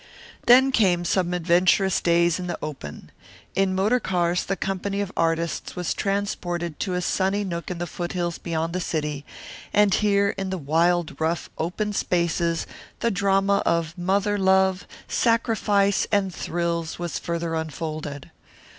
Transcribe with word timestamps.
Then 0.47 0.71
came 0.71 1.05
some 1.05 1.31
adventurous 1.31 2.01
days 2.01 2.39
in 2.39 2.47
the 2.47 2.57
open. 2.59 3.11
In 3.53 3.75
motor 3.75 3.99
cars 3.99 4.43
the 4.45 4.55
company 4.55 4.99
of 4.99 5.11
artists 5.15 5.75
was 5.75 5.93
transported 5.93 6.79
to 6.79 6.95
a 6.95 7.03
sunny 7.03 7.43
nook 7.43 7.69
in 7.69 7.77
the 7.77 7.85
foothills 7.85 8.39
beyond 8.39 8.73
the 8.73 8.79
city, 8.79 9.27
and 9.71 9.93
here 9.93 10.29
in 10.39 10.49
the 10.49 10.57
wild, 10.57 11.17
rough, 11.21 11.51
open 11.59 11.93
spaces, 11.93 12.65
the 13.01 13.11
drama 13.11 13.61
of 13.63 13.95
mother 13.95 14.39
love, 14.39 14.87
sacrifice, 15.07 16.07
and 16.11 16.33
thrills 16.33 16.97
was 16.97 17.19
further 17.19 17.53
unfolded. 17.53 18.31